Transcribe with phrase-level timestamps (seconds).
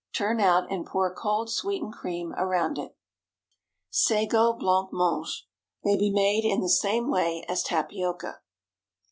[0.13, 2.95] Turn out, and pour cold sweetened cream around it.
[3.91, 5.47] SAGO BLANC MANGE.
[5.83, 8.39] May be made in the same way as tapioca.